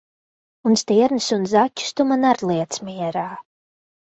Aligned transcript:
Un 0.69 0.77
stirnas 0.81 1.27
un 1.37 1.45
zaķus 1.51 1.91
tu 1.99 2.07
man 2.13 2.27
ar 2.31 2.41
liec 2.53 2.81
mierā! 2.89 3.29